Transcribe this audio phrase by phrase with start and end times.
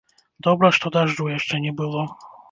[0.45, 2.01] Добра, што дажджу яшчэ не было.